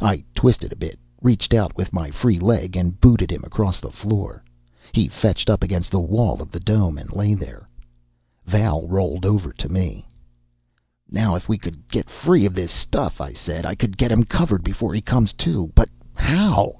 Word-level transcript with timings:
I 0.00 0.22
twisted 0.32 0.70
a 0.70 0.76
bit, 0.76 0.96
reached 1.22 1.52
out 1.52 1.76
with 1.76 1.92
my 1.92 2.12
free 2.12 2.38
leg, 2.38 2.76
and 2.76 3.00
booted 3.00 3.32
him 3.32 3.42
across 3.42 3.80
the 3.80 3.90
floor. 3.90 4.44
He 4.92 5.08
fetched 5.08 5.50
up 5.50 5.64
against 5.64 5.90
the 5.90 5.98
wall 5.98 6.40
of 6.40 6.52
the 6.52 6.60
Dome 6.60 6.98
and 6.98 7.12
lay 7.12 7.34
there. 7.34 7.68
Val 8.44 8.86
rolled 8.86 9.26
over 9.26 9.52
to 9.54 9.68
me. 9.68 10.06
"Now 11.10 11.34
if 11.34 11.50
I 11.50 11.56
could 11.56 11.88
get 11.88 12.08
free 12.08 12.46
of 12.46 12.54
this 12.54 12.70
stuff," 12.70 13.20
I 13.20 13.32
said, 13.32 13.66
"I 13.66 13.74
could 13.74 13.96
get 13.98 14.12
him 14.12 14.22
covered 14.22 14.62
before 14.62 14.94
he 14.94 15.00
comes 15.00 15.32
to. 15.32 15.72
But 15.74 15.88
how?" 16.14 16.76